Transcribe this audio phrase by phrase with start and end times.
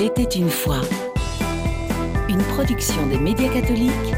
[0.00, 0.80] Il était une fois.
[2.30, 4.14] Une production des médias catholiques.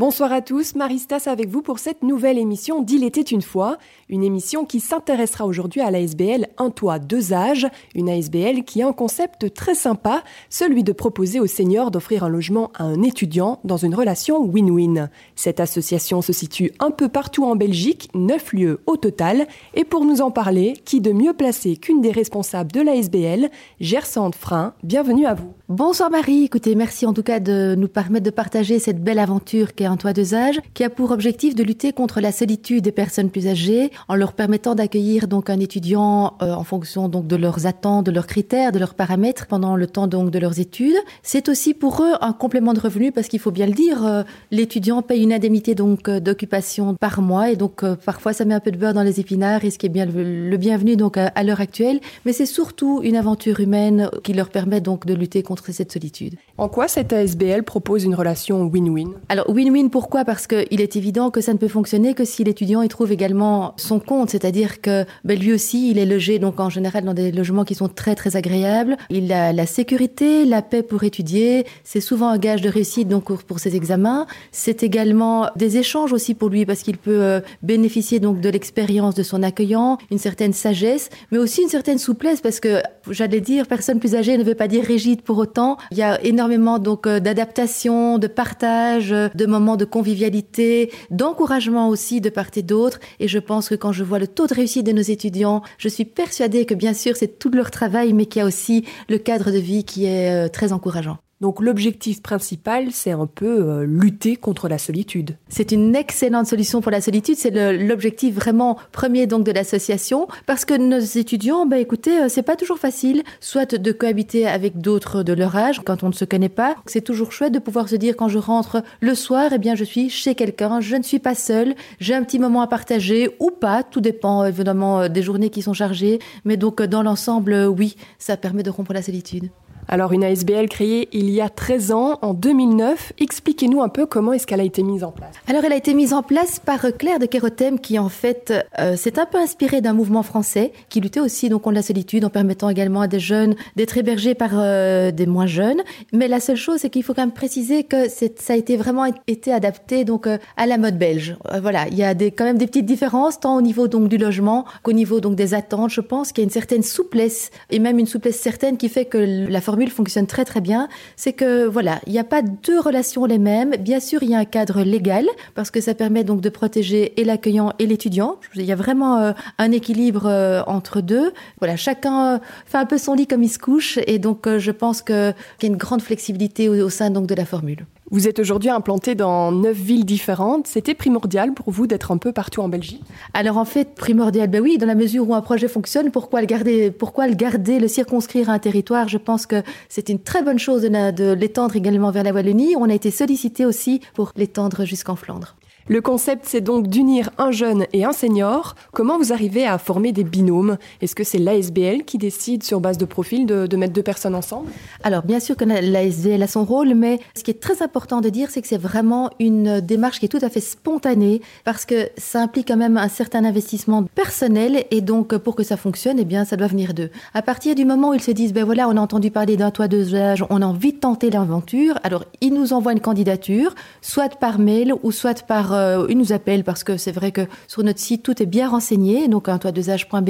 [0.00, 4.24] Bonsoir à tous, Maristas avec vous pour cette nouvelle émission d'Il était une fois, une
[4.24, 8.92] émission qui s'intéressera aujourd'hui à l'ASBL Un toit, deux âges, une ASBL qui a un
[8.92, 13.76] concept très sympa, celui de proposer aux seniors d'offrir un logement à un étudiant dans
[13.76, 15.10] une relation win-win.
[15.36, 20.04] Cette association se situe un peu partout en Belgique, neuf lieux au total, et pour
[20.04, 23.48] nous en parler, qui de mieux placé qu'une des responsables de l'ASBL,
[23.78, 25.52] Gersande Frein, bienvenue à vous.
[25.68, 29.72] Bonsoir Marie, écoutez, merci en tout cas de nous permettre de partager cette belle aventure
[29.90, 33.30] un toit deux âges, qui a pour objectif de lutter contre la solitude des personnes
[33.30, 37.66] plus âgées, en leur permettant d'accueillir donc un étudiant euh, en fonction donc de leurs
[37.66, 40.96] attentes, de leurs critères, de leurs paramètres pendant le temps donc de leurs études.
[41.22, 44.22] C'est aussi pour eux un complément de revenu parce qu'il faut bien le dire, euh,
[44.50, 48.60] l'étudiant paye une indemnité donc euh, d'occupation par mois et donc parfois ça met un
[48.60, 51.16] peu de beurre dans les épinards et ce qui est bien le, le bienvenu donc
[51.16, 55.14] à, à l'heure actuelle, mais c'est surtout une aventure humaine qui leur permet donc de
[55.14, 56.36] lutter contre cette solitude.
[56.58, 59.10] En quoi cette ASBL propose une relation win-win?
[59.28, 62.82] Alors win-win pourquoi Parce qu'il est évident que ça ne peut fonctionner que si l'étudiant
[62.82, 66.70] y trouve également son compte, c'est-à-dire que ben, lui aussi il est logé donc en
[66.70, 68.96] général dans des logements qui sont très très agréables.
[69.10, 71.66] Il a la sécurité, la paix pour étudier.
[71.82, 74.26] C'est souvent un gage de réussite donc pour ses examens.
[74.52, 79.14] C'est également des échanges aussi pour lui parce qu'il peut euh, bénéficier donc de l'expérience
[79.14, 83.66] de son accueillant, une certaine sagesse, mais aussi une certaine souplesse parce que j'allais dire
[83.66, 85.78] personne plus âgée ne veut pas dire rigide pour autant.
[85.90, 92.20] Il y a énormément donc euh, d'adaptation, de partage, de moments de convivialité, d'encouragement aussi
[92.20, 93.00] de part et d'autre.
[93.20, 95.88] Et je pense que quand je vois le taux de réussite de nos étudiants, je
[95.88, 99.18] suis persuadée que bien sûr c'est tout leur travail, mais qu'il y a aussi le
[99.18, 101.18] cadre de vie qui est euh, très encourageant.
[101.44, 105.36] Donc l'objectif principal, c'est un peu euh, lutter contre la solitude.
[105.50, 110.64] C'est une excellente solution pour la solitude, c'est l'objectif vraiment premier donc de l'association parce
[110.64, 115.22] que nos étudiants, bah écoutez, euh, c'est pas toujours facile, soit de cohabiter avec d'autres
[115.22, 116.76] de leur âge quand on ne se connaît pas.
[116.86, 119.84] C'est toujours chouette de pouvoir se dire quand je rentre le soir, eh bien je
[119.84, 123.50] suis chez quelqu'un, je ne suis pas seule, j'ai un petit moment à partager ou
[123.50, 128.38] pas, tout dépend évidemment des journées qui sont chargées, mais donc dans l'ensemble, oui, ça
[128.38, 129.50] permet de rompre la solitude.
[129.88, 134.32] Alors une ASBL créée il y a 13 ans, en 2009, expliquez-nous un peu comment
[134.32, 135.34] est-ce qu'elle a été mise en place.
[135.46, 138.96] Alors elle a été mise en place par Claire de Kérothème qui en fait euh,
[138.96, 142.30] s'est un peu inspiré d'un mouvement français qui luttait aussi donc contre la solitude en
[142.30, 145.82] permettant également à des jeunes d'être hébergés par euh, des moins jeunes.
[146.12, 149.04] Mais la seule chose c'est qu'il faut quand même préciser que ça a été vraiment
[149.26, 151.36] été adapté donc euh, à la mode belge.
[151.52, 154.16] Euh, voilà, il y a quand même des petites différences tant au niveau donc du
[154.16, 155.90] logement qu'au niveau donc des attentes.
[155.90, 159.04] Je pense qu'il y a une certaine souplesse et même une souplesse certaine qui fait
[159.04, 162.78] que la formule fonctionne très très bien, c'est que voilà, il n'y a pas deux
[162.78, 163.72] relations les mêmes.
[163.80, 165.26] Bien sûr, il y a un cadre légal
[165.56, 168.36] parce que ça permet donc de protéger et l'accueillant et l'étudiant.
[168.54, 171.32] Il y a vraiment euh, un équilibre euh, entre deux.
[171.58, 174.70] Voilà, chacun euh, fait un peu son lit comme il se couche et donc je
[174.70, 177.84] pense qu'il y a une grande flexibilité au, au sein donc de la formule.
[178.14, 180.68] Vous êtes aujourd'hui implanté dans neuf villes différentes.
[180.68, 183.02] C'était primordial pour vous d'être un peu partout en Belgique?
[183.32, 186.46] Alors en fait, primordial, ben oui, dans la mesure où un projet fonctionne, pourquoi le
[186.46, 189.08] garder, pourquoi le garder, le circonscrire à un territoire?
[189.08, 192.76] Je pense que c'est une très bonne chose de, de l'étendre également vers la Wallonie.
[192.78, 195.56] On a été sollicité aussi pour l'étendre jusqu'en Flandre.
[195.86, 198.74] Le concept, c'est donc d'unir un jeune et un senior.
[198.94, 200.78] Comment vous arrivez à former des binômes?
[201.02, 204.34] Est-ce que c'est l'ASBL qui décide sur base de profil de, de mettre deux personnes
[204.34, 204.70] ensemble?
[205.02, 208.30] Alors, bien sûr que l'ASBL a son rôle, mais ce qui est très important de
[208.30, 212.08] dire, c'est que c'est vraiment une démarche qui est tout à fait spontanée parce que
[212.16, 216.24] ça implique quand même un certain investissement personnel et donc pour que ça fonctionne, eh
[216.24, 217.10] bien, ça doit venir d'eux.
[217.34, 219.70] À partir du moment où ils se disent, ben voilà, on a entendu parler d'un
[219.70, 223.74] toit deux âges, on a envie de tenter l'aventure, alors ils nous envoient une candidature,
[224.00, 227.42] soit par mail ou soit par euh, ils nous appellent parce que c'est vrai que
[227.68, 230.28] sur notre site tout est bien renseigné donc un toit 2 âge.be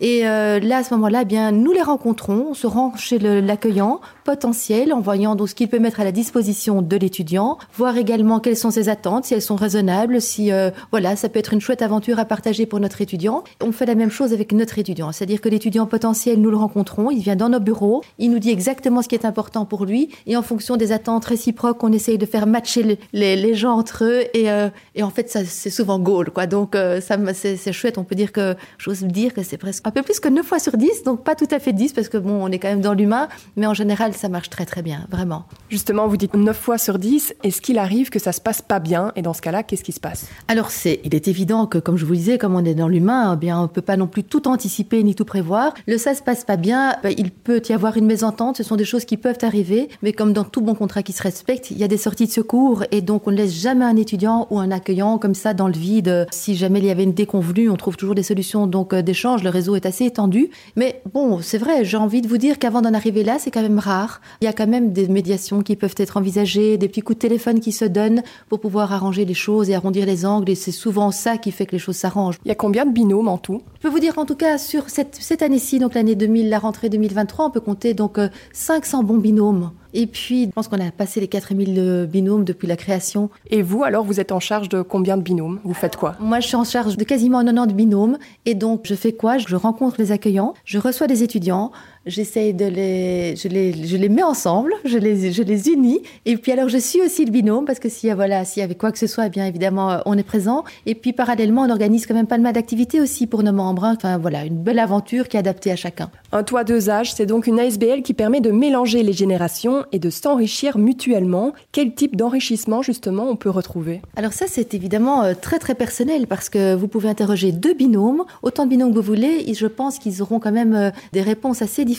[0.00, 2.94] et euh, là à ce moment là eh bien nous les rencontrons on se rend
[2.96, 7.58] chez l'accueillant potentiel en voyant donc ce qu'il peut mettre à la disposition de l'étudiant
[7.76, 11.38] voir également quelles sont ses attentes si elles sont raisonnables si euh, voilà ça peut
[11.38, 13.44] être une chouette aventure à partager pour notre étudiant.
[13.62, 16.50] On fait la même chose avec notre étudiant c'est à dire que l'étudiant potentiel nous
[16.50, 19.64] le rencontrons il vient dans nos bureaux il nous dit exactement ce qui est important
[19.64, 23.76] pour lui et en fonction des attentes réciproques on essaye de faire matcher les gens
[23.76, 26.46] entre eux et, euh, et en fait c'est souvent goal quoi.
[26.46, 27.98] Donc euh, ça c'est chouette.
[27.98, 30.58] On peut dire que j'ose dire que c'est presque un peu plus que 9 fois
[30.58, 32.80] sur 10 donc pas tout à fait 10 parce que bon on est quand même
[32.80, 33.28] dans l'humain.
[33.56, 35.44] Mais en général ça marche très très bien vraiment.
[35.68, 38.78] Justement vous dites 9 fois sur 10 est-ce qu'il arrive que ça se passe pas
[38.78, 39.12] bien?
[39.16, 40.26] Et dans ce cas là qu'est-ce qui se passe?
[40.48, 43.34] Alors c'est il est évident que comme je vous disais comme on est dans l'humain
[43.34, 45.74] eh bien on peut pas non plus tout anticiper ni tout prévoir.
[45.86, 48.56] Le ça se passe pas bien ben, il peut y avoir une mésentente.
[48.56, 49.88] Ce sont des choses qui peuvent arriver.
[50.02, 52.32] Mais comme dans tout bon contrat qui se respecte il y a des sorties de
[52.32, 52.84] secours.
[52.92, 55.74] Et donc on ne laisse jamais un étudiant ou un accueillant comme ça dans le
[55.74, 56.28] vide.
[56.30, 59.42] Si jamais il y avait une déconvenue, on trouve toujours des solutions donc euh, d'échange.
[59.42, 60.50] Le réseau est assez étendu.
[60.76, 63.62] Mais bon, c'est vrai, j'ai envie de vous dire qu'avant d'en arriver là, c'est quand
[63.62, 64.20] même rare.
[64.40, 67.22] Il y a quand même des médiations qui peuvent être envisagées, des petits coups de
[67.22, 70.50] téléphone qui se donnent pour pouvoir arranger les choses et arrondir les angles.
[70.50, 72.38] Et c'est souvent ça qui fait que les choses s'arrangent.
[72.44, 73.62] Il y a combien de binômes en tout?
[73.78, 76.60] Je peux vous dire en tout cas sur cette, cette année-ci, donc l'année 2000, la
[76.60, 78.20] rentrée 2023, on peut compter donc
[78.52, 79.72] 500 euh, bons binômes.
[79.98, 83.30] Et puis, je pense qu'on a passé les 4000 euh, binômes depuis la création.
[83.48, 85.58] Et vous, alors, vous êtes en charge de combien de binômes?
[85.64, 86.16] Vous faites quoi?
[86.20, 88.18] Moi, je suis en charge de quasiment 90 binômes.
[88.44, 89.38] Et donc, je fais quoi?
[89.38, 91.72] Je rencontre les accueillants, je reçois des étudiants,
[92.06, 96.00] j'essaye de les je, les, je les mets ensemble, je les, je les unis.
[96.24, 98.74] Et puis, alors, je suis aussi le binôme parce que s'il voilà, s'il y avait
[98.74, 100.64] quoi que ce soit, eh bien évidemment, euh, on est présent.
[100.86, 103.84] Et puis, parallèlement, on organise quand même pas mal d'activités aussi pour nos membres.
[103.84, 103.94] Hein.
[103.96, 106.10] Enfin, voilà, une belle aventure qui est adaptée à chacun.
[106.32, 109.98] Un toit deux âges, c'est donc une ASBL qui permet de mélanger les générations et
[109.98, 111.52] de s'enrichir mutuellement.
[111.72, 114.02] Quel type d'enrichissement justement on peut retrouver?
[114.16, 118.24] Alors ça c'est évidemment euh, très très personnel parce que vous pouvez interroger deux binômes,
[118.42, 121.22] autant de binômes que vous voulez, et je pense qu'ils auront quand même euh, des
[121.22, 121.95] réponses assez différentes,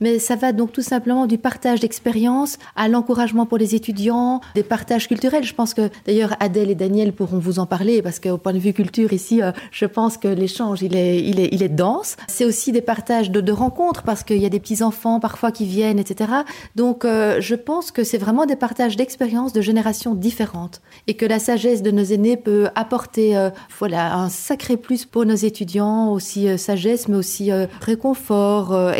[0.00, 4.62] mais ça va donc tout simplement du partage d'expérience à l'encouragement pour les étudiants, des
[4.62, 5.44] partages culturels.
[5.44, 8.58] Je pense que d'ailleurs Adèle et Daniel pourront vous en parler parce qu'au point de
[8.58, 12.16] vue culture ici, euh, je pense que l'échange il est, il est, dense.
[12.28, 15.66] C'est aussi des partages de, rencontres parce qu'il y a des petits enfants parfois qui
[15.66, 16.30] viennent, etc.
[16.76, 21.26] Donc euh, je pense que c'est vraiment des partages d'expériences de générations différentes et que
[21.26, 26.12] la sagesse de nos aînés peut apporter euh, voilà un sacré plus pour nos étudiants,
[26.12, 27.50] aussi sagesse mais aussi
[27.80, 28.92] réconfort, euh,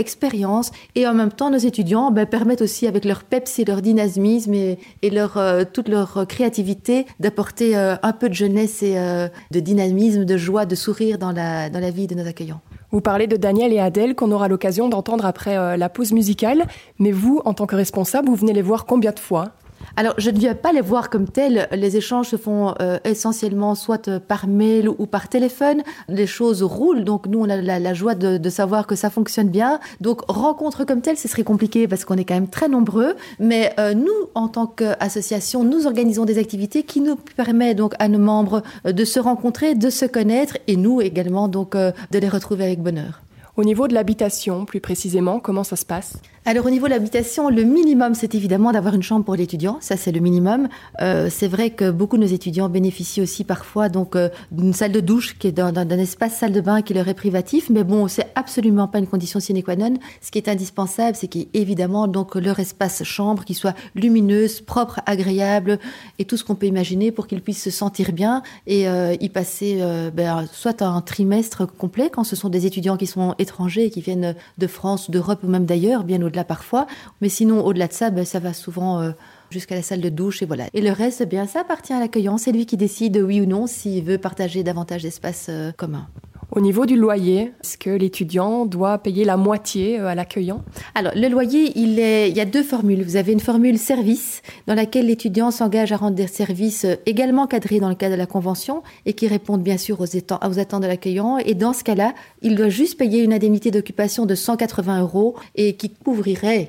[0.94, 4.54] et en même temps nos étudiants ben, permettent aussi avec leur peps et leur dynamisme
[4.54, 10.24] et, euh, toute leur créativité d'apporter euh, un peu de jeunesse et euh, de dynamisme,
[10.24, 12.60] de joie, de sourire dans la dans la vie de nos accueillants.
[12.90, 16.66] Vous parlez de Daniel et Adèle qu'on aura l'occasion d'entendre après la pause musicale,
[16.98, 19.52] mais vous, en tant que responsable, vous venez les voir combien de fois?
[19.96, 21.68] Alors, je ne viens pas les voir comme tels.
[21.72, 25.82] Les échanges se font euh, essentiellement soit euh, par mail ou par téléphone.
[26.08, 29.10] Les choses roulent, donc nous, on a la, la joie de, de savoir que ça
[29.10, 29.80] fonctionne bien.
[30.00, 33.14] Donc, rencontre comme telle, ce serait compliqué parce qu'on est quand même très nombreux.
[33.38, 38.08] Mais euh, nous, en tant qu'association, nous organisons des activités qui nous permettent donc à
[38.08, 42.18] nos membres euh, de se rencontrer, de se connaître et nous également donc euh, de
[42.18, 43.21] les retrouver avec bonheur.
[43.54, 46.14] Au niveau de l'habitation, plus précisément, comment ça se passe?
[46.44, 49.78] Alors au niveau de l'habitation, le minimum, c'est évidemment d'avoir une chambre pour l'étudiant.
[49.80, 50.68] Ça, c'est le minimum.
[51.00, 54.90] Euh, c'est vrai que beaucoup de nos étudiants bénéficient aussi parfois donc euh, d'une salle
[54.90, 57.70] de douche qui est d'un, d'un espace salle de bain qui leur est privatif.
[57.70, 59.94] Mais bon, c'est absolument pas une condition sine qua non.
[60.20, 65.78] Ce qui est indispensable, c'est qu'évidemment donc leur espace chambre qui soit lumineuse, propre, agréable
[66.18, 69.28] et tout ce qu'on peut imaginer pour qu'ils puissent se sentir bien et euh, y
[69.28, 69.80] passer
[70.12, 74.34] ben, soit un trimestre complet quand ce sont des étudiants qui sont étrangers qui viennent
[74.58, 76.86] de France, d'Europe ou même d'ailleurs, bien au-delà parfois.
[77.20, 79.12] Mais sinon, au-delà de ça, ben, ça va souvent euh,
[79.50, 80.66] jusqu'à la salle de douche et voilà.
[80.72, 82.38] Et le reste, eh bien, ça appartient à l'accueillant.
[82.38, 86.08] C'est lui qui décide, oui ou non, s'il veut partager davantage d'espace euh, commun.
[86.54, 90.62] Au niveau du loyer, est-ce que l'étudiant doit payer la moitié euh, à l'accueillant?
[90.94, 93.02] Alors, le loyer, il, y a deux formules.
[93.02, 97.46] Vous avez une formule service, dans laquelle l'étudiant s'engage à rendre des services euh, également
[97.46, 100.86] cadrés dans le cadre de la convention et qui répondent bien sûr aux, attentes de
[100.86, 101.38] l'accueillant.
[101.38, 102.12] Et dans ce cas-là,
[102.42, 106.68] il doit juste payer une indemnité d'occupation de 180 euros et qui couvrirait,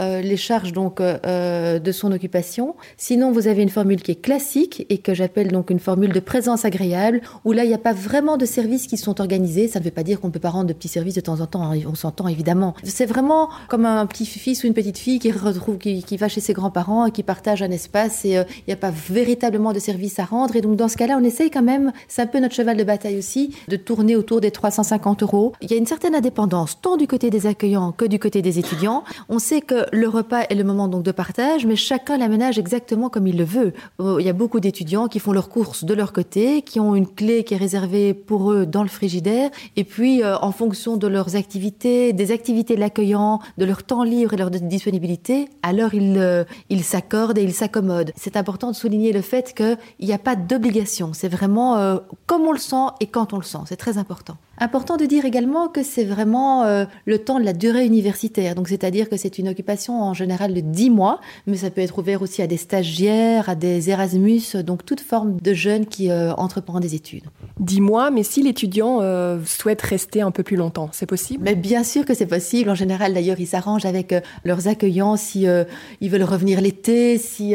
[0.00, 2.74] euh, les charges donc de son occupation.
[2.96, 6.20] Sinon, vous avez une formule qui est classique et que j'appelle donc une formule de
[6.20, 9.68] présence agréable, où là, il n'y a pas vraiment de services qui sont organisés.
[9.68, 11.40] Ça ne veut pas dire qu'on ne peut pas rendre de petits services de temps
[11.40, 11.70] en temps.
[11.72, 12.74] hein, On s'entend évidemment.
[12.84, 16.28] C'est vraiment comme un petit fils ou une petite fille qui retrouve, qui, qui va
[16.28, 19.72] chez ses grands-parents et qui partage un espace et euh, il n'y a pas véritablement
[19.72, 20.54] de service à rendre.
[20.56, 22.84] Et donc, dans ce cas-là, on essaye quand même, c'est un peu notre cheval de
[22.84, 25.52] bataille aussi, de tourner autour des 350 euros.
[25.60, 28.58] Il y a une certaine indépendance, tant du côté des accueillants que du côté des
[28.58, 29.04] étudiants.
[29.28, 33.08] On sait que le repas est le moment donc de partage, mais chacun l'aménage exactement
[33.08, 33.72] comme il le veut.
[34.00, 36.94] Euh, Il y a beaucoup d'étudiants qui font leurs courses de leur côté, qui ont
[36.94, 40.96] une clé qui est réservée pour eux dans le frigidaire, et puis euh, en fonction
[40.96, 45.94] de leurs activités, des activités de l'accueillant, de leur temps libre et leur disponibilité, alors
[45.94, 46.44] ils euh,
[46.82, 48.12] s'accordent et ils s'accommodent.
[48.16, 51.12] C'est important de souligner le fait qu'il n'y a pas d'obligation.
[51.12, 53.58] C'est vraiment euh, comme on le sent et quand on le sent.
[53.66, 54.36] C'est très important.
[54.58, 58.54] Important de dire également que c'est vraiment euh, le temps de la durée universitaire.
[58.54, 61.98] Donc, c'est-à-dire que c'est une occupation en général de 10 mois, mais ça peut être
[61.98, 66.32] ouvert aussi à des stagiaires, à des Erasmus, donc toute forme de jeunes qui euh,
[66.34, 67.24] entreprennent des études.
[67.58, 71.42] Dix mois, mais si l'étudiant euh, souhaite rester un peu plus longtemps, c'est possible?
[71.44, 72.70] Mais bien sûr que c'est possible.
[72.70, 75.46] En général, d'ailleurs, ils s'arrangent avec euh, leurs accueillants si
[76.00, 77.54] ils veulent revenir l'été, si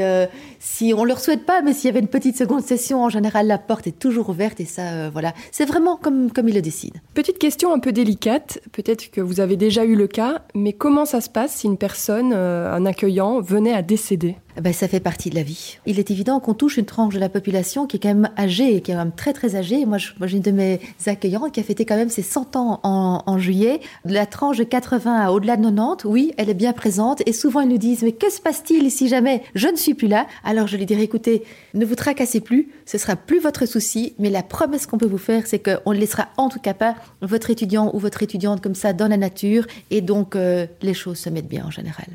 [0.59, 3.47] si on leur souhaite pas, mais s'il y avait une petite seconde session, en général,
[3.47, 6.88] la porte est toujours ouverte et ça, voilà, c'est vraiment comme comme ils le décident.
[7.13, 11.05] Petite question un peu délicate, peut-être que vous avez déjà eu le cas, mais comment
[11.05, 14.37] ça se passe si une personne, euh, un accueillant, venait à décéder?
[14.61, 15.77] Ben, Ça fait partie de la vie.
[15.85, 18.81] Il est évident qu'on touche une tranche de la population qui est quand même âgée,
[18.81, 19.85] qui est quand même très très âgée.
[19.85, 23.23] Moi, j'ai une de mes accueillantes qui a fêté quand même ses 100 ans en,
[23.25, 23.79] en juillet.
[24.05, 27.21] De la tranche de 80 à au-delà de 90, oui, elle est bien présente.
[27.25, 30.07] Et souvent, ils nous disent, mais que se passe-t-il si jamais je ne suis plus
[30.07, 30.27] là?
[30.43, 34.29] Alors je lui dirais, écoutez, ne vous tracassez plus, ce sera plus votre souci, mais
[34.29, 37.49] la promesse qu'on peut vous faire, c'est qu'on ne laissera en tout cas pas votre
[37.49, 41.29] étudiant ou votre étudiante comme ça dans la nature, et donc euh, les choses se
[41.29, 42.07] mettent bien en général.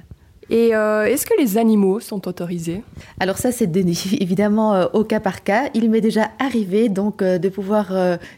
[0.51, 2.83] Et euh, est-ce que les animaux sont autorisés?
[3.21, 3.71] Alors ça, c'est
[4.21, 5.71] évidemment euh, au cas par cas.
[5.75, 7.93] Il m'est déjà arrivé donc euh, de pouvoir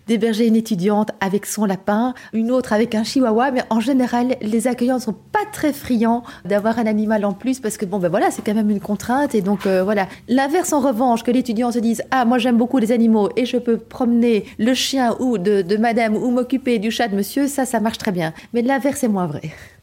[0.06, 4.66] d'héberger une étudiante avec son lapin, une autre avec un chihuahua, mais en général, les
[4.66, 8.08] accueillants ne sont pas très friands d'avoir un animal en plus parce que bon, ben
[8.08, 10.08] voilà, c'est quand même une contrainte et donc voilà.
[10.28, 13.56] L'inverse en revanche, que l'étudiant se dise ah moi j'aime beaucoup les animaux et je
[13.56, 17.64] peux promener le chien ou de, de madame ou m'occuper du chat de monsieur, ça,
[17.64, 18.32] ça marche très bien.
[18.52, 19.42] Mais l'inverse est moins vrai.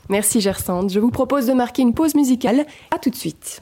[0.10, 0.91] Merci Gersande.
[0.91, 2.65] Je vous propose de marquer une pause musicale.
[2.91, 3.62] À tout de suite.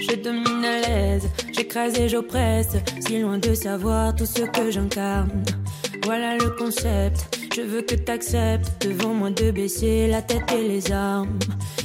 [0.00, 5.44] Je domine à l'aise, j'écrase et j'oppresse, si loin de savoir tout ce que j'incarne.
[6.04, 10.92] Voilà le concept, je veux que t'acceptes devant moi de baisser la tête et les
[10.92, 11.38] armes.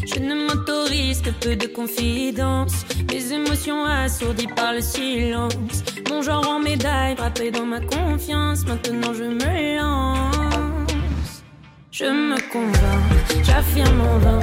[0.06, 5.84] Je ne m'autorise que peu de confidence, mes émotions assourdies par le silence.
[6.10, 11.44] Mon genre en médaille, frappé dans ma confiance, maintenant je me lance.
[11.92, 14.40] Je me convainc, j'affirme en vain,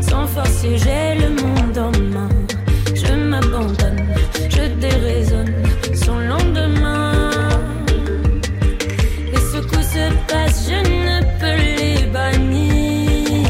[0.00, 2.28] sans forcer j'ai le monde en main.
[2.94, 4.06] Je m'abandonne,
[4.48, 5.54] je déraisonne,
[5.94, 7.23] sans lendemain.
[9.94, 13.48] Je ne peux les bannir.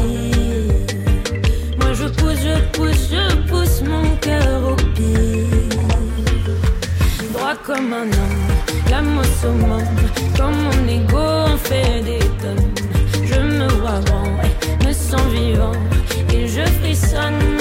[1.79, 5.47] Moi je pousse, je pousse, je pousse mon cœur au pied.
[7.33, 8.43] Droit comme un homme,
[8.91, 9.83] la au monde,
[10.37, 12.73] comme mon ego en fait des tonnes.
[13.23, 15.79] Je me vois grand, me sens vivant
[16.33, 17.57] et je frissonne.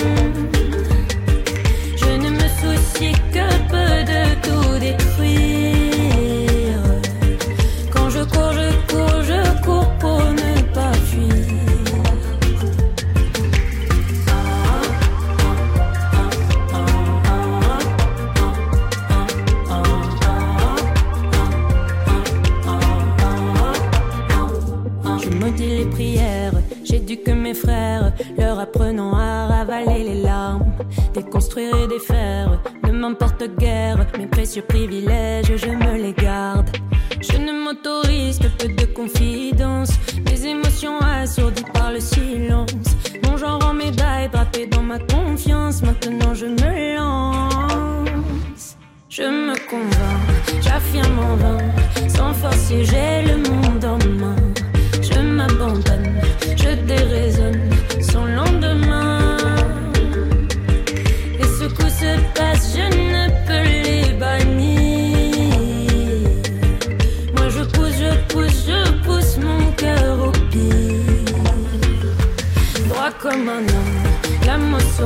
[1.97, 4.64] Je ne me soucie que peu de tout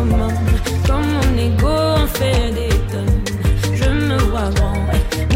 [0.05, 0.33] monde,
[0.87, 3.23] comme mon ego en fait des tonnes.
[3.75, 4.75] Je me vois grand,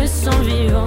[0.01, 0.87] me sens vivant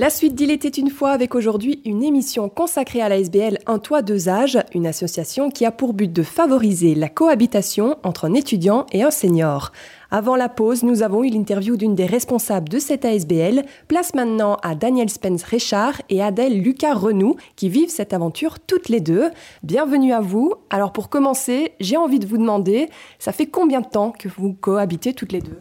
[0.00, 4.00] La suite d'Il était une fois avec aujourd'hui une émission consacrée à l'ASBL Un toit
[4.00, 8.86] deux âges, une association qui a pour but de favoriser la cohabitation entre un étudiant
[8.92, 9.72] et un senior.
[10.10, 13.66] Avant la pause, nous avons eu l'interview d'une des responsables de cette ASBL.
[13.88, 18.88] Place maintenant à Daniel Spence Richard et Adèle Lucas Renou qui vivent cette aventure toutes
[18.88, 19.28] les deux.
[19.62, 20.54] Bienvenue à vous.
[20.70, 22.88] Alors pour commencer, j'ai envie de vous demander,
[23.18, 25.60] ça fait combien de temps que vous cohabitez toutes les deux?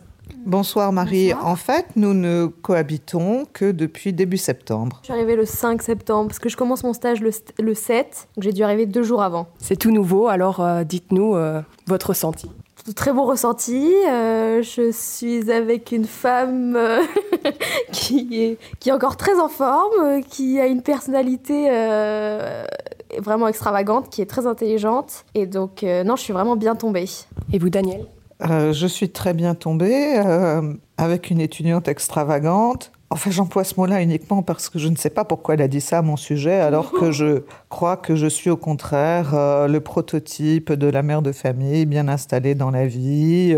[0.50, 1.32] Bonsoir Marie.
[1.32, 4.98] En fait, nous ne cohabitons que depuis début septembre.
[5.04, 8.44] Je suis arrivée le 5 septembre parce que je commence mon stage le, 7, donc
[8.44, 9.48] j'ai dû arriver deux jours avant.
[9.60, 12.50] C'est tout nouveau, alors euh, dites-nous euh, votre ressenti.
[12.96, 13.94] Très bon ressenti.
[14.08, 16.76] Euh, je suis avec une femme
[17.92, 21.70] qui, est, qui est encore très en forme, qui a une personnalité
[23.20, 25.26] vraiment extravagante, qui est très intelligente.
[25.36, 27.06] Et donc, non, je suis vraiment bien tombée.
[27.54, 28.08] Et vous, Daniel?
[28.48, 32.92] Euh, je suis très bien tombée euh, avec une étudiante extravagante.
[33.12, 35.82] Enfin, j'emploie ce mot-là uniquement parce que je ne sais pas pourquoi elle a dit
[35.82, 39.82] ça à mon sujet, alors que je crois que je suis au contraire euh, le
[39.82, 43.56] prototype de la mère de famille bien installée dans la vie,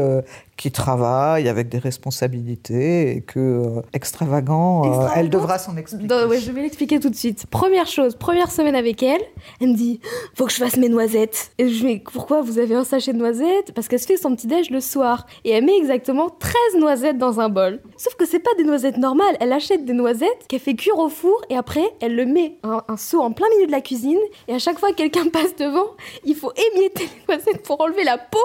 [0.62, 6.14] qui travaille avec des responsabilités et que euh, extravagant, euh, elle devra s'en expliquer.
[6.26, 7.48] Ouais, je vais l'expliquer tout de suite.
[7.48, 9.22] Première chose, première semaine avec elle,
[9.60, 10.00] elle me dit
[10.36, 11.50] Faut que je fasse mes noisettes.
[11.58, 13.72] Et je lui dis Pourquoi vous avez un sachet de noisettes?
[13.74, 15.26] Parce qu'elle se fait son petit-déj le soir.
[15.46, 17.82] Et elle met exactement 13 noisettes dans un bol.
[17.98, 19.36] Sauf que c'est pas des noisettes normales.
[19.40, 22.84] Elle achète des noisettes qu'elle fait cuire au four et après, elle le met un,
[22.88, 24.20] un seau en plein milieu de la cuisine.
[24.48, 25.88] Et à chaque fois que quelqu'un passe devant,
[26.24, 28.38] il faut émietter les noisettes pour enlever la peau.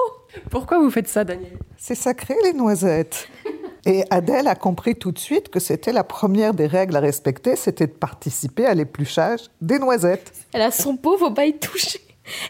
[0.49, 3.29] Pourquoi vous faites ça, Daniel C'est sacré les noisettes.
[3.85, 7.55] Et Adèle a compris tout de suite que c'était la première des règles à respecter,
[7.55, 10.33] c'était de participer à l'épluchage des noisettes.
[10.51, 12.01] Elle a son pot, faut pas y toucher.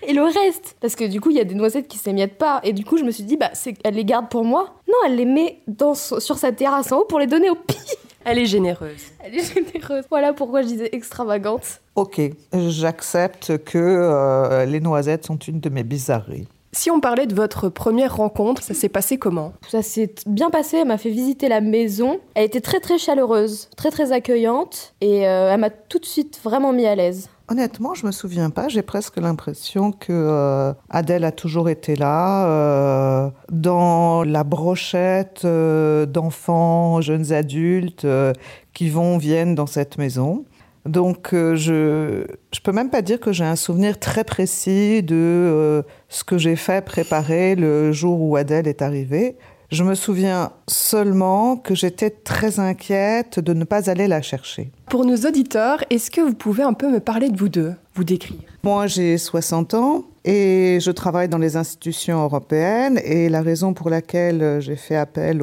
[0.08, 2.60] Et le reste, parce que du coup, il y a des noisettes qui s'émiettent pas.
[2.64, 3.52] Et du coup, je me suis dit, bah,
[3.84, 4.76] elle les garde pour moi.
[4.88, 7.78] Non, elle les met dans, sur sa terrasse en haut pour les donner au pire.
[8.26, 9.04] Elle est généreuse.
[9.20, 10.04] Elle est généreuse.
[10.10, 11.80] Voilà pourquoi je disais extravagante.
[11.96, 12.20] Ok,
[12.54, 16.48] j'accepte que euh, les noisettes sont une de mes bizarreries.
[16.78, 19.54] Si on parlait de votre première rencontre, ça s'est passé comment?
[19.68, 22.20] Ça s'est bien passé, elle m'a fait visiter la maison.
[22.36, 24.94] Elle était très très chaleureuse, très très accueillante.
[25.02, 27.30] Et euh, elle m'a tout de suite vraiment mis à l'aise.
[27.50, 28.68] Honnêtement, je me souviens pas.
[28.68, 36.06] J'ai presque l'impression que euh, Adèle a toujours été là, euh, dans la brochette euh,
[36.06, 38.34] d'enfants, jeunes adultes euh,
[38.74, 40.46] qui vont, viennent dans cette maison.
[40.88, 45.16] Donc, euh, je je peux même pas dire que j'ai un souvenir très précis de
[45.16, 49.36] euh, ce que j'ai fait préparer le jour où Adèle est arrivée.
[49.70, 54.72] Je me souviens seulement que j'étais très inquiète de ne pas aller la chercher.
[54.90, 58.06] Pour nos auditeurs, est-ce que vous pouvez un peu me parler de vous deux, vous
[58.06, 58.40] décrire?
[58.64, 63.90] Moi, j'ai 60 ans et je travaille dans les institutions européennes et la raison pour
[63.90, 65.42] laquelle euh, j'ai fait appel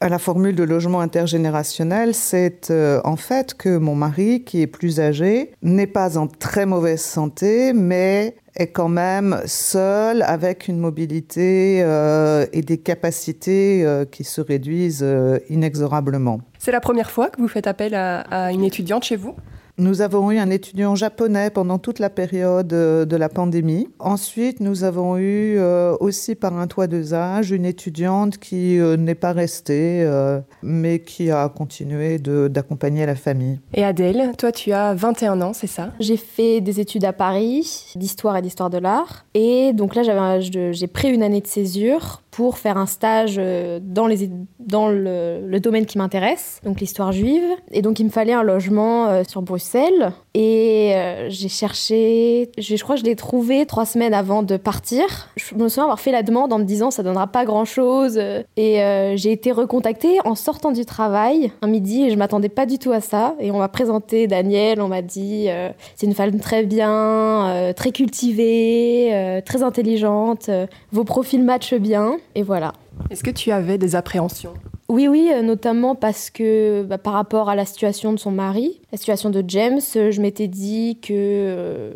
[0.00, 4.66] à la formule de logement intergénérationnel, c'est euh, en fait que mon mari, qui est
[4.66, 10.78] plus âgé, n'est pas en très mauvaise santé, mais est quand même seul avec une
[10.78, 15.06] mobilité euh, et des capacités qui se réduisent
[15.48, 16.40] inexorablement.
[16.58, 19.34] C'est la première fois que vous faites appel à une étudiante chez vous?
[19.78, 23.88] Nous avons eu un étudiant japonais pendant toute la période euh, de la pandémie.
[23.98, 28.96] Ensuite, nous avons eu euh, aussi par un toit de âge une étudiante qui euh,
[28.96, 33.60] n'est pas restée, euh, mais qui a continué d'accompagner la famille.
[33.74, 35.92] Et Adèle, toi tu as 21 ans, c'est ça?
[36.00, 39.26] J'ai fait des études à Paris, d'histoire et d'histoire de l'art.
[39.34, 44.06] Et donc là, j'ai pris une année de césure pour faire un stage euh, dans,
[44.06, 47.42] les, dans le, domaine qui m'intéresse, donc l'histoire juive.
[47.72, 50.12] Et donc, il me fallait un logement euh, sur Bruxelles.
[50.34, 55.30] Et euh, j'ai cherché, je, crois que je l'ai trouvé trois semaines avant de partir.
[55.36, 58.20] Je me souviens avoir fait la demande en me disant ça donnera pas grand chose.
[58.58, 58.82] Et
[59.14, 62.92] j'ai été recontactée en sortant du travail un midi et je m'attendais pas du tout
[62.92, 63.34] à ça.
[63.40, 65.48] Et on m'a présenté Daniel, on m'a dit
[65.94, 70.50] c'est une femme très bien, très cultivée, très intelligente,
[70.92, 72.18] vos profils matchent bien.
[72.34, 72.72] Et voilà.
[73.10, 74.54] Est-ce que tu avais des appréhensions?
[74.88, 78.80] Oui, oui, euh, notamment parce que bah, par rapport à la situation de son mari,
[78.92, 81.92] la situation de James, euh, je m'étais dit que euh,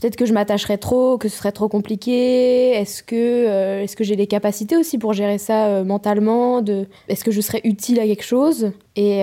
[0.00, 2.70] peut-être que je m'attacherais trop, que ce serait trop compliqué.
[2.70, 6.86] Est-ce que, euh, est-ce que j'ai les capacités aussi pour gérer ça euh, mentalement de...
[7.08, 8.72] Est-ce que je serais utile à quelque chose?
[8.96, 9.20] Et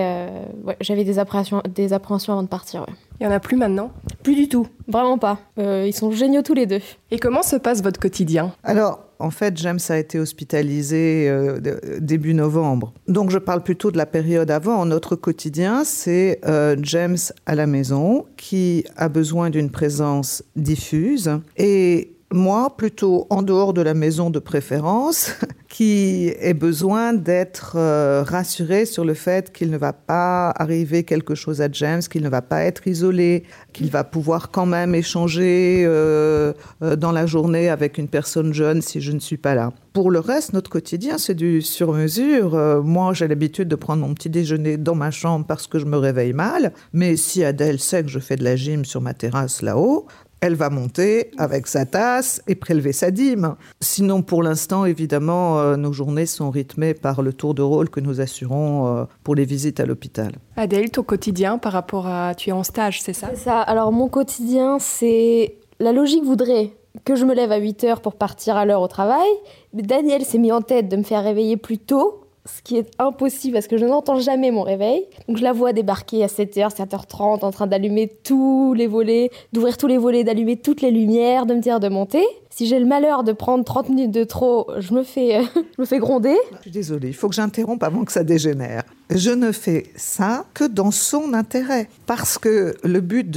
[0.63, 2.81] ouais, j'avais des appréhensions, des appréhensions avant de partir.
[2.81, 2.93] ouais.
[3.19, 3.91] Il y en a plus maintenant?
[4.21, 5.39] Plus du tout, vraiment pas.
[5.57, 6.81] Euh, ils sont géniaux tous les deux.
[7.09, 8.53] Et comment se passe votre quotidien?
[8.63, 11.59] Alors, en fait, James a été hospitalisé euh,
[11.99, 12.93] début novembre.
[13.07, 14.85] Donc, je parle plutôt de la période avant.
[14.85, 22.16] Notre quotidien, c'est euh, James à la maison qui a besoin d'une présence diffuse et
[22.33, 25.31] moi, plutôt en dehors de la maison de préférence,
[25.69, 31.35] qui ait besoin d'être euh, rassuré sur le fait qu'il ne va pas arriver quelque
[31.35, 35.83] chose à James, qu'il ne va pas être isolé, qu'il va pouvoir quand même échanger
[35.85, 39.71] euh, euh, dans la journée avec une personne jeune si je ne suis pas là.
[39.93, 42.53] Pour le reste, notre quotidien, c'est du sur-mesure.
[42.53, 45.85] Euh, moi, j'ai l'habitude de prendre mon petit déjeuner dans ma chambre parce que je
[45.85, 46.71] me réveille mal.
[46.93, 50.05] Mais si Adèle sait que je fais de la gym sur ma terrasse là-haut,
[50.41, 53.55] elle va monter avec sa tasse et prélever sa dîme.
[53.81, 57.99] Sinon, pour l'instant, évidemment, euh, nos journées sont rythmées par le tour de rôle que
[57.99, 60.33] nous assurons euh, pour les visites à l'hôpital.
[60.55, 62.35] Adèle, ton quotidien par rapport à...
[62.35, 63.29] Tu es en stage, c'est ça?
[63.33, 63.61] C'est ça.
[63.61, 65.55] Alors, mon quotidien, c'est.
[65.79, 66.71] La logique voudrait
[67.05, 69.27] que je me lève à 8 heures pour partir à l'heure au travail.
[69.73, 72.89] Mais Daniel s'est mis en tête de me faire réveiller plus tôt, ce qui est
[72.99, 75.05] impossible parce que je n'entends jamais mon réveil.
[75.27, 79.77] Donc, je la vois débarquer à 7h, 7h30 en train d'allumer tous les volets, d'ouvrir
[79.77, 82.23] tous les volets, d'allumer toutes les lumières, de me dire de monter.
[82.57, 85.85] Si j'ai le malheur de prendre 30 minutes de trop, je me fais, je me
[85.85, 86.35] fais gronder.
[86.55, 88.81] Je suis désolée, il faut que j'interrompe avant que ça dégénère.
[89.11, 91.87] Je ne fais ça que dans son intérêt.
[92.07, 93.29] Parce que le but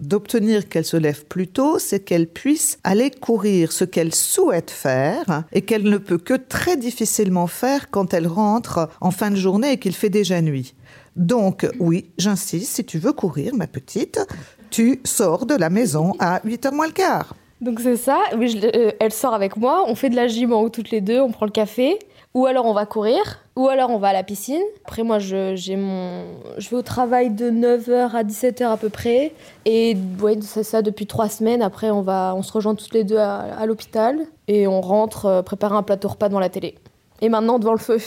[0.00, 5.44] d'obtenir qu'elle se lève plus tôt, c'est qu'elle puisse aller courir ce qu'elle souhaite faire
[5.52, 9.72] et qu'elle ne peut que très difficilement faire quand elle rentre en fin de journée
[9.72, 10.74] et qu'il fait déjà nuit.
[11.14, 14.18] Donc, oui, j'insiste, si tu veux courir, ma petite,
[14.70, 17.34] tu sors de la maison à 8h moins le quart.
[17.62, 20.68] Donc c'est ça, euh, elle sort avec moi, on fait de la gym en haut
[20.68, 21.96] toutes les deux, on prend le café,
[22.34, 24.60] ou alors on va courir, ou alors on va à la piscine.
[24.84, 26.24] Après moi je, j'ai mon...
[26.58, 29.32] je vais au travail de 9h à 17h à peu près,
[29.64, 33.04] et ouais, c'est ça depuis trois semaines, après on, va, on se rejoint toutes les
[33.04, 36.74] deux à, à l'hôpital, et on rentre euh, préparer un plateau repas devant la télé
[37.22, 37.98] et maintenant devant le feu.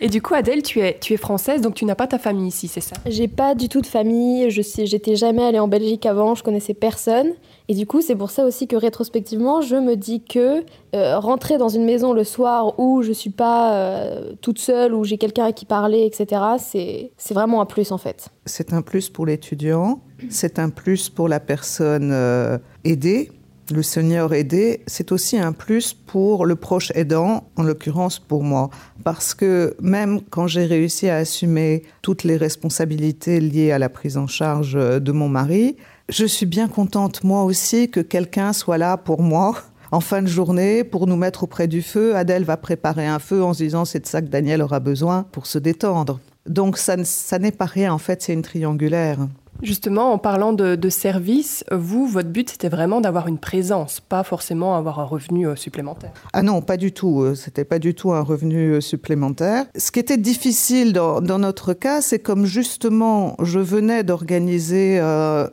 [0.00, 2.48] Et du coup, Adèle, tu es, tu es française, donc tu n'as pas ta famille
[2.48, 2.94] ici, c'est ça?
[3.04, 6.44] J'ai pas du tout de famille, je sais, j'étais jamais allée en Belgique avant, je
[6.44, 7.32] connaissais personne.
[7.68, 11.58] Et du coup, c'est pour ça aussi que rétrospectivement, je me dis que euh, rentrer
[11.58, 15.46] dans une maison le soir où je suis pas euh, toute seule, où j'ai quelqu'un
[15.46, 18.28] à qui parler, etc., c'est, c'est vraiment un plus en fait.
[18.46, 23.30] C'est un plus pour l'étudiant, c'est un plus pour la personne euh, aidée
[23.72, 28.70] le senior aidé, c'est aussi un plus pour le proche aidant, en l'occurrence pour moi.
[29.04, 34.16] Parce que même quand j'ai réussi à assumer toutes les responsabilités liées à la prise
[34.16, 35.76] en charge de mon mari,
[36.08, 39.54] je suis bien contente moi aussi que quelqu'un soit là pour moi
[39.92, 42.16] en fin de journée pour nous mettre auprès du feu.
[42.16, 45.24] Adèle va préparer un feu en se disant c'est de ça que Daniel aura besoin
[45.32, 46.20] pour se détendre.
[46.46, 46.96] Donc ça
[47.38, 49.18] n'est pas rien, en fait c'est une triangulaire.
[49.62, 54.76] Justement, en parlant de, service, vous, votre but, c'était vraiment d'avoir une présence, pas forcément
[54.76, 56.10] avoir un revenu euh, supplémentaire.
[56.32, 57.22] Ah non, pas du tout.
[57.22, 59.66] Euh, c'était pas du tout un revenu euh, supplémentaire.
[59.76, 64.98] Ce qui était difficile dans, notre cas, c'est comme justement, je venais d'organiser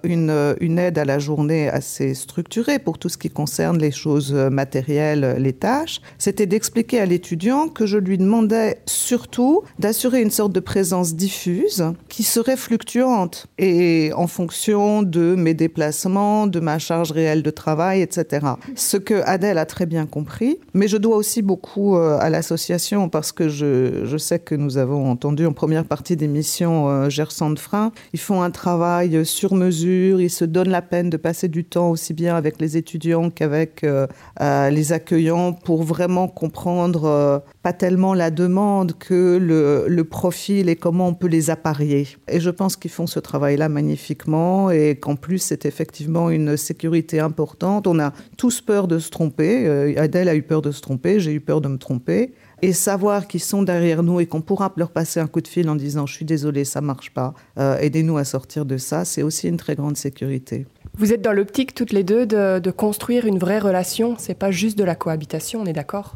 [0.04, 4.34] une, une aide à la journée assez structurée pour tout ce qui concerne les choses
[4.34, 6.02] matérielles, les tâches.
[6.18, 11.86] C'était d'expliquer à l'étudiant que je lui demandais surtout d'assurer une sorte de présence diffuse
[12.10, 13.48] qui serait fluctuante.
[13.58, 18.46] Et en fonction de mes déplacements, de ma charge réelle de travail, etc.
[18.76, 23.10] Ce que Adèle a très bien compris, mais je dois aussi beaucoup euh, à l'association
[23.10, 27.52] parce que je, je, sais que nous avons entendu en première partie d'émission euh, Gerson
[27.52, 27.92] de Frein.
[28.14, 31.90] Ils font un travail sur mesure, ils se donnent la peine de passer du temps
[31.90, 34.08] aussi bien avec les étudiants qu'avec euh,
[34.70, 41.14] les accueillants pour vraiment comprendre tellement la demande que le, le profil et comment on
[41.14, 42.08] peut les apparier.
[42.28, 47.20] Et je pense qu'ils font ce travail-là magnifiquement et qu'en plus c'est effectivement une sécurité
[47.20, 47.88] importante.
[47.88, 49.68] On a tous peur de se tromper.
[49.68, 52.34] Euh, Adèle a eu peur de se tromper, j'ai eu peur de me tromper.
[52.64, 55.70] Et savoir qu'ils sont derrière nous et qu'on pourra leur passer un coup de fil
[55.70, 59.22] en disant je suis désolé, ça marche pas, euh, aidez-nous à sortir de ça, c'est
[59.22, 60.66] aussi une très grande sécurité.
[60.98, 64.50] Vous êtes dans l'optique toutes les deux de, de construire une vraie relation, c'est pas
[64.50, 66.16] juste de la cohabitation, on est d'accord?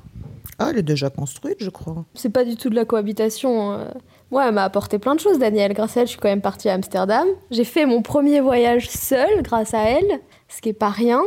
[0.60, 2.06] Ah, elle est déjà construite, je crois.
[2.14, 3.74] C'est pas du tout de la cohabitation.
[3.74, 3.86] Euh.
[4.30, 5.74] Ouais, elle m'a apporté plein de choses, Daniel.
[5.74, 7.28] Grâce à elle, je suis quand même partie à Amsterdam.
[7.50, 11.22] J'ai fait mon premier voyage seul grâce à elle, ce qui est pas rien.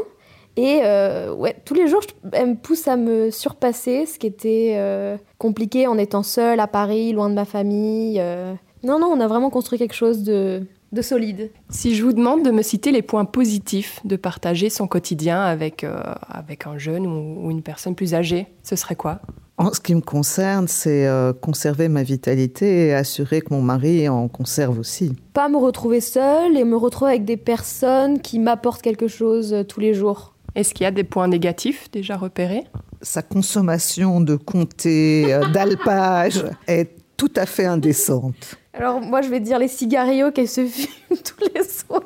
[0.57, 4.75] Et euh, ouais, tous les jours, elle me pousse à me surpasser, ce qui était
[4.77, 8.21] euh, compliqué en étant seule à Paris, loin de ma famille.
[8.21, 8.55] Euh...
[8.85, 11.51] Non, non, on a vraiment construit quelque chose de, de solide.
[11.69, 15.85] Si je vous demande de me citer les points positifs de partager son quotidien avec,
[15.85, 19.21] euh, avec un jeune ou, ou une personne plus âgée, ce serait quoi?
[19.57, 24.09] En ce qui me concerne, c'est euh, conserver ma vitalité et assurer que mon mari
[24.09, 25.13] en conserve aussi.
[25.33, 29.63] Pas me retrouver seule et me retrouver avec des personnes qui m'apportent quelque chose euh,
[29.63, 30.35] tous les jours.
[30.55, 32.65] Est-ce qu'il y a des points négatifs déjà repérés?
[33.03, 38.57] Sa consommation de comté, d'alpage est tout à fait indécente.
[38.77, 40.89] Alors moi je vais dire les cigarios qu'elle se fume
[41.25, 42.03] tous les soirs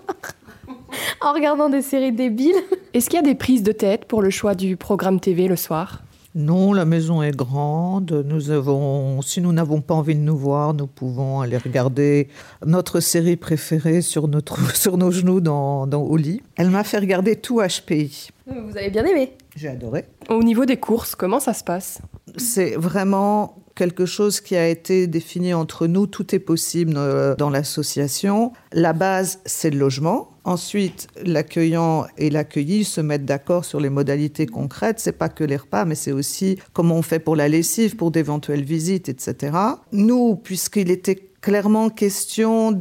[1.21, 2.55] en regardant des séries débiles.
[2.93, 5.57] Est-ce qu'il y a des prises de tête pour le choix du programme TV le
[5.57, 6.03] soir?
[6.35, 8.25] Non, la maison est grande.
[8.27, 12.29] Nous avons, si nous n'avons pas envie de nous voir, nous pouvons aller regarder
[12.65, 16.43] notre série préférée sur, notre, sur nos genoux dans, dans, au lit.
[16.57, 18.29] Elle m'a fait regarder tout HPI.
[18.49, 20.07] Vous avez bien aimé J'ai adoré.
[20.31, 22.01] Au niveau des courses, comment ça se passe?
[22.37, 26.07] C'est vraiment quelque chose qui a été défini entre nous.
[26.07, 28.53] Tout est possible euh, dans l'association.
[28.73, 30.31] La base, c'est le logement.
[30.45, 34.99] Ensuite, l'accueillant et l'accueilli se mettent d'accord sur les modalités concrètes.
[34.99, 38.11] C'est pas que les repas, mais c'est aussi comment on fait pour la lessive, pour
[38.11, 39.57] d'éventuelles visites, etc.
[39.93, 42.73] Nous, puisqu'il était clairement question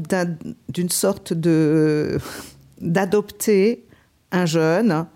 [0.70, 2.18] d'une sorte de
[2.82, 3.86] d'adopter
[4.32, 5.08] un jeune,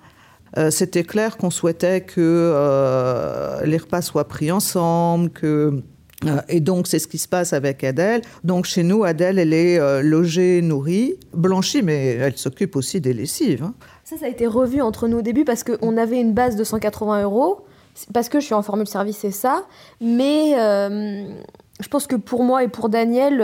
[0.57, 5.81] Euh, C'était clair qu'on souhaitait que euh, les repas soient pris ensemble, que
[6.23, 8.21] Euh, et donc, c'est ce qui se passe avec Adèle.
[8.43, 13.63] Donc, chez nous, Adèle, elle est logée, nourrie, blanchie, mais elle s'occupe aussi des lessives.
[13.63, 13.73] hein.
[14.03, 16.63] Ça, ça a été revu entre nous au début parce qu'on avait une base de
[16.63, 17.65] 180 euros.
[18.13, 19.65] Parce que je suis en formule service, c'est ça.
[19.99, 23.39] Mais je pense que pour moi et pour Daniel,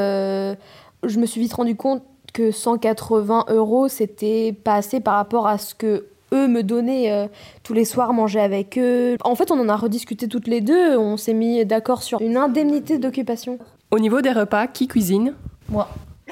[1.04, 5.58] je me suis vite rendu compte que 180 euros, c'était pas assez par rapport à
[5.58, 7.28] ce que eux me donnaient euh,
[7.64, 9.18] tous les soirs, manger avec eux.
[9.24, 10.98] En fait, on en a rediscuté toutes les deux.
[10.98, 13.60] On s'est mis d'accord sur une indemnité d'occupation.
[13.92, 15.34] Au niveau des repas, qui cuisine?
[15.70, 15.88] Moi.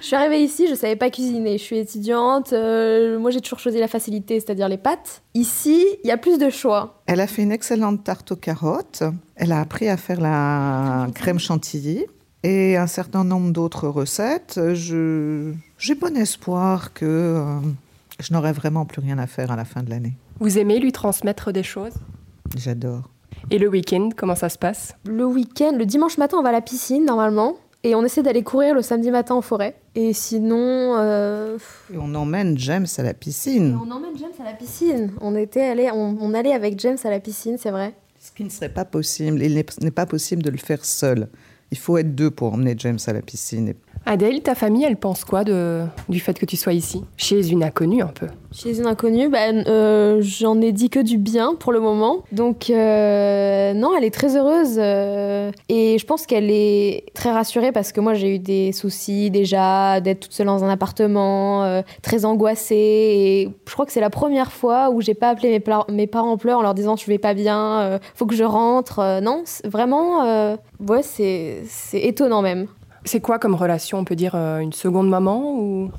[0.00, 1.56] je suis arrivée ici, je savais pas cuisiner.
[1.58, 2.52] Je suis étudiante.
[2.52, 5.22] euh, moi, j'ai toujours choisi la facilité, c'est-à-dire les pâtes.
[5.34, 7.02] Ici, il y a plus de choix.
[7.06, 9.02] Elle a fait une excellente tarte aux carottes.
[9.36, 12.04] Elle a appris à faire la crème chantilly
[12.42, 14.60] et un certain nombre d'autres recettes.
[14.74, 17.44] Je- J'ai bon espoir que euh,
[18.22, 20.14] je n'aurai vraiment plus rien à faire à la fin de l'année.
[20.40, 21.94] Vous aimez lui transmettre des choses?
[22.56, 23.08] J'adore.
[23.50, 24.94] Et le week-end, comment ça se passe?
[25.04, 27.56] Le week-end, le dimanche matin, on va à la piscine normalement.
[27.84, 29.74] Et on essaie d'aller courir le samedi matin en forêt.
[29.96, 30.56] Et sinon.
[30.98, 31.58] euh,
[31.92, 35.10] Et on emmène James à la piscine, On emmène James à la piscine.
[35.20, 37.92] On, était allé, on, on allait avec James à la piscine, c'est vrai.
[38.20, 39.42] ce qui ne serait pas possible.
[39.42, 41.28] Il n'est n'est pas possible de le faire seul.
[41.72, 43.74] Il faut être deux pour emmener James à la piscine.
[44.04, 47.04] Adèle, ta famille, elle pense quoi du fait que tu sois ici?
[47.16, 48.26] Chez une inconnue un peu.
[48.52, 49.64] Chez une inconnue, ben,
[50.20, 52.18] j'en ai dit que du bien pour le moment.
[52.32, 54.76] Donc, euh, non, elle est très heureuse.
[54.78, 59.30] euh, et je pense qu'elle est très rassurée parce que moi, j'ai eu des soucis
[59.30, 62.74] déjà d'être toute seule dans un appartement, très angoissée.
[62.74, 66.32] Et je crois que c'est la première fois où j'ai pas appelé mes, mes parents
[66.32, 69.20] en pleurs en leur disant je vais pas bien, faut que je rentre.
[69.22, 71.62] Non, vraiment, ouais, c'est
[71.94, 72.66] étonnant même.
[73.04, 75.90] C'est quoi comme relation On peut dire euh, une seconde maman ou?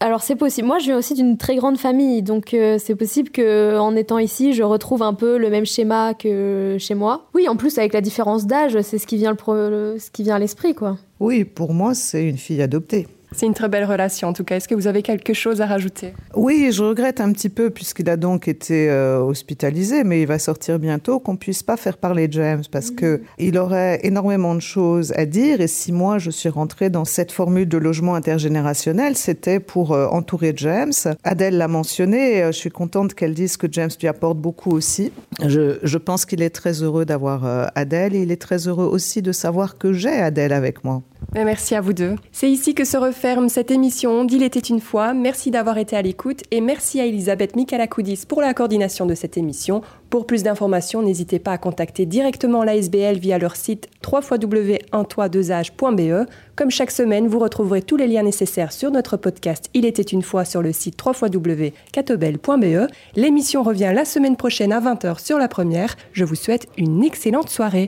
[0.00, 0.66] Alors c'est possible.
[0.68, 4.18] Moi, je viens aussi d'une très grande famille, donc euh, c'est possible que en étant
[4.18, 7.26] ici, je retrouve un peu le même schéma que chez moi.
[7.34, 10.10] Oui, en plus avec la différence d'âge, c'est ce qui vient le pro- le- ce
[10.10, 10.98] qui vient à l'esprit, quoi.
[11.18, 13.08] Oui, pour moi, c'est une fille adoptée.
[13.32, 14.56] C'est une très belle relation en tout cas.
[14.56, 16.14] Est-ce que vous avez quelque chose à rajouter?
[16.34, 20.38] Oui, je regrette un petit peu, puisqu'il a donc été euh, hospitalisé, mais il va
[20.38, 25.12] sortir bientôt, qu'on puisse pas faire parler James, parce que il aurait énormément de choses
[25.16, 25.60] à dire.
[25.60, 30.06] Et si moi, je suis rentrée dans cette formule de logement intergénérationnel, c'était pour euh,
[30.06, 30.92] entourer James.
[31.24, 35.12] Adèle l'a mentionné, euh, je suis contente qu'elle dise que James lui apporte beaucoup aussi.
[35.44, 39.20] Je, je pense qu'il est très heureux d'avoir Adèle, et il est très heureux aussi
[39.20, 41.02] de savoir que j'ai Adèle avec moi.
[41.34, 42.16] Mais Merci à vous deux.
[42.32, 45.14] C'est ici que se referme cette émission d'Il était une fois.
[45.14, 49.38] Merci d'avoir été à l'écoute et merci à Elisabeth Michalakoudis pour la coordination de cette
[49.38, 49.80] émission.
[50.10, 56.28] Pour plus d'informations, n'hésitez pas à contacter directement l'ASBL via leur site www.untoit2age.be.
[56.56, 60.22] Comme chaque semaine, vous retrouverez tous les liens nécessaires sur notre podcast Il était une
[60.22, 62.90] fois sur le site www.catobel.be.
[63.14, 65.96] L'émission revient la semaine prochaine à 20h sur la première.
[66.12, 67.84] Je vous souhaite une excellente soirée.